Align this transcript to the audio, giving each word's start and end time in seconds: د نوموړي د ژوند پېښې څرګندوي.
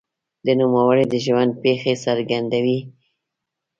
د 0.45 0.47
نوموړي 0.59 1.05
د 1.09 1.13
ژوند 1.25 1.51
پېښې 1.63 1.93
څرګندوي. 2.05 2.79